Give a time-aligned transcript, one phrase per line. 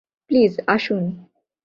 [0.29, 1.03] Please, আসুন।